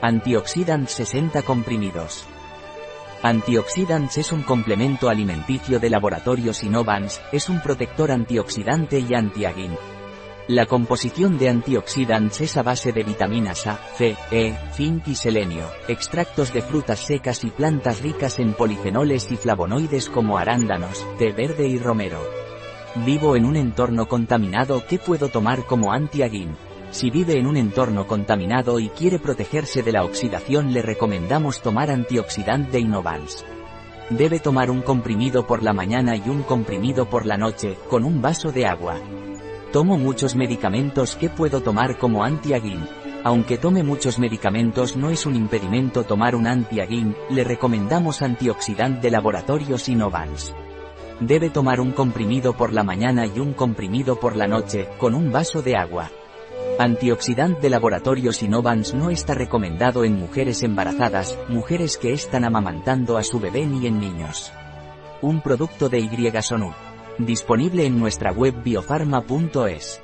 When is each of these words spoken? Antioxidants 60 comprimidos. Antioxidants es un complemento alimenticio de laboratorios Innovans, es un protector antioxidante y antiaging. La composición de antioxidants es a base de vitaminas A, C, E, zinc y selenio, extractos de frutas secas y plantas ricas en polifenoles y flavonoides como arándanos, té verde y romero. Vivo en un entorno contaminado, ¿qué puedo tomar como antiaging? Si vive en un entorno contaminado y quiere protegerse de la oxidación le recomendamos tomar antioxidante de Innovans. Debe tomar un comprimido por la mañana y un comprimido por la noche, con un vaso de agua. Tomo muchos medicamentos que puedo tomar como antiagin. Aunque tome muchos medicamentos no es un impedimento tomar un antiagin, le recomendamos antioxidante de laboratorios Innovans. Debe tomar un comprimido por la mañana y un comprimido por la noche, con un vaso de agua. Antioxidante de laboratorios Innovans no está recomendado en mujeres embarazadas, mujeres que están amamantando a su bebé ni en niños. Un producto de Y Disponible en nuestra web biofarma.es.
Antioxidants 0.00 0.92
60 0.92 1.42
comprimidos. 1.42 2.24
Antioxidants 3.24 4.16
es 4.18 4.30
un 4.30 4.42
complemento 4.42 5.08
alimenticio 5.08 5.80
de 5.80 5.90
laboratorios 5.90 6.62
Innovans, 6.62 7.20
es 7.32 7.48
un 7.48 7.60
protector 7.60 8.12
antioxidante 8.12 9.00
y 9.00 9.12
antiaging. 9.12 9.76
La 10.46 10.66
composición 10.66 11.36
de 11.36 11.48
antioxidants 11.48 12.40
es 12.42 12.56
a 12.56 12.62
base 12.62 12.92
de 12.92 13.02
vitaminas 13.02 13.66
A, 13.66 13.76
C, 13.96 14.16
E, 14.30 14.54
zinc 14.72 15.08
y 15.08 15.16
selenio, 15.16 15.68
extractos 15.88 16.52
de 16.52 16.62
frutas 16.62 17.00
secas 17.00 17.42
y 17.42 17.50
plantas 17.50 18.00
ricas 18.00 18.38
en 18.38 18.52
polifenoles 18.52 19.32
y 19.32 19.36
flavonoides 19.36 20.08
como 20.10 20.38
arándanos, 20.38 21.04
té 21.18 21.32
verde 21.32 21.66
y 21.66 21.76
romero. 21.76 22.22
Vivo 23.04 23.34
en 23.34 23.44
un 23.44 23.56
entorno 23.56 24.06
contaminado, 24.06 24.84
¿qué 24.88 25.00
puedo 25.00 25.28
tomar 25.28 25.64
como 25.64 25.92
antiaging? 25.92 26.67
Si 26.90 27.10
vive 27.10 27.38
en 27.38 27.46
un 27.46 27.56
entorno 27.56 28.06
contaminado 28.06 28.80
y 28.80 28.88
quiere 28.88 29.18
protegerse 29.18 29.82
de 29.82 29.92
la 29.92 30.04
oxidación 30.04 30.72
le 30.72 30.80
recomendamos 30.80 31.60
tomar 31.60 31.90
antioxidante 31.90 32.72
de 32.72 32.80
Innovans. 32.80 33.44
Debe 34.10 34.40
tomar 34.40 34.70
un 34.70 34.80
comprimido 34.80 35.46
por 35.46 35.62
la 35.62 35.74
mañana 35.74 36.16
y 36.16 36.30
un 36.30 36.42
comprimido 36.42 37.10
por 37.10 37.26
la 37.26 37.36
noche, 37.36 37.76
con 37.90 38.04
un 38.04 38.22
vaso 38.22 38.52
de 38.52 38.66
agua. 38.66 38.96
Tomo 39.70 39.98
muchos 39.98 40.34
medicamentos 40.34 41.14
que 41.16 41.28
puedo 41.28 41.60
tomar 41.60 41.98
como 41.98 42.24
antiagin. 42.24 42.88
Aunque 43.22 43.58
tome 43.58 43.82
muchos 43.82 44.18
medicamentos 44.18 44.96
no 44.96 45.10
es 45.10 45.26
un 45.26 45.36
impedimento 45.36 46.04
tomar 46.04 46.34
un 46.34 46.46
antiagin, 46.46 47.14
le 47.28 47.44
recomendamos 47.44 48.22
antioxidante 48.22 49.02
de 49.02 49.10
laboratorios 49.10 49.90
Innovans. 49.90 50.54
Debe 51.20 51.50
tomar 51.50 51.80
un 51.80 51.90
comprimido 51.90 52.56
por 52.56 52.72
la 52.72 52.82
mañana 52.82 53.26
y 53.26 53.40
un 53.40 53.52
comprimido 53.52 54.18
por 54.18 54.36
la 54.36 54.46
noche, 54.46 54.88
con 54.96 55.14
un 55.14 55.30
vaso 55.30 55.60
de 55.60 55.76
agua. 55.76 56.10
Antioxidante 56.78 57.62
de 57.62 57.70
laboratorios 57.70 58.40
Innovans 58.44 58.94
no 58.94 59.10
está 59.10 59.34
recomendado 59.34 60.04
en 60.04 60.14
mujeres 60.14 60.62
embarazadas, 60.62 61.36
mujeres 61.48 61.98
que 61.98 62.12
están 62.12 62.44
amamantando 62.44 63.18
a 63.18 63.24
su 63.24 63.40
bebé 63.40 63.66
ni 63.66 63.88
en 63.88 63.98
niños. 63.98 64.52
Un 65.20 65.40
producto 65.40 65.88
de 65.88 65.98
Y 65.98 66.08
Disponible 67.18 67.84
en 67.84 67.98
nuestra 67.98 68.30
web 68.30 68.62
biofarma.es. 68.62 70.00